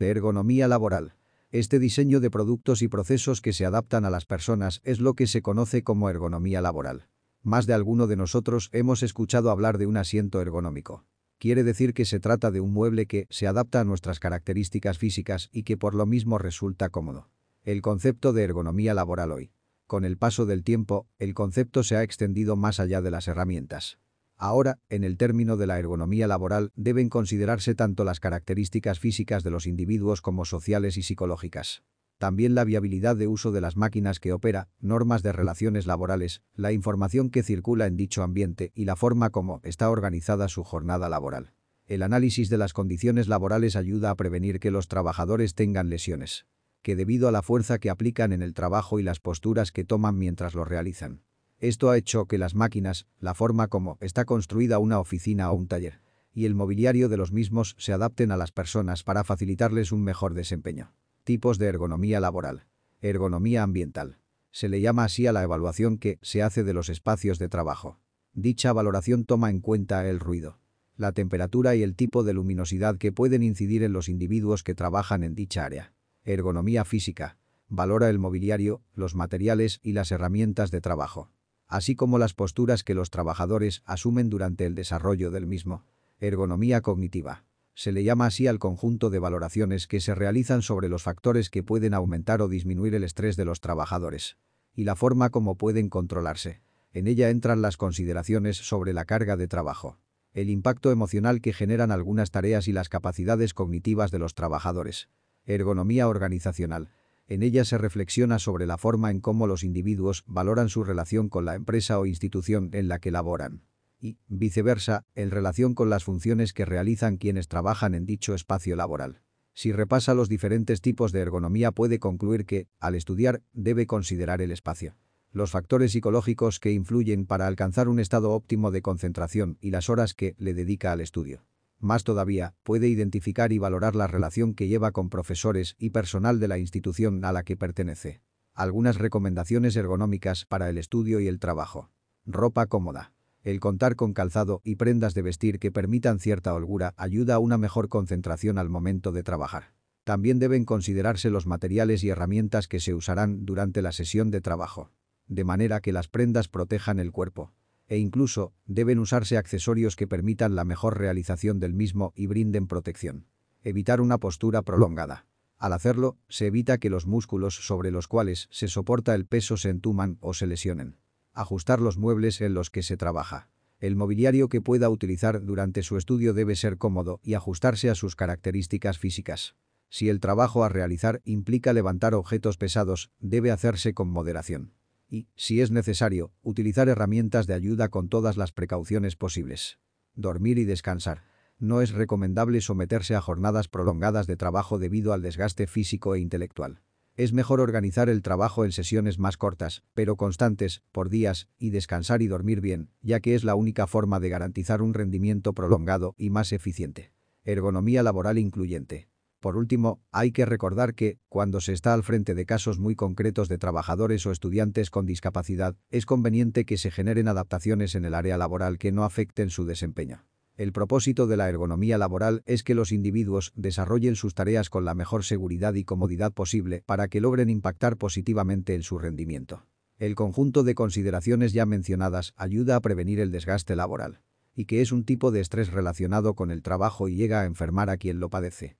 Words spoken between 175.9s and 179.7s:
estudio debe ser cómodo y ajustarse a sus características físicas.